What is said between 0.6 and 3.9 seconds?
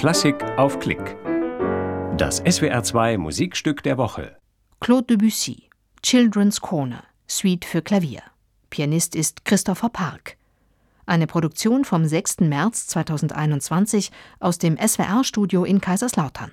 Klick. Das SWR2 Musikstück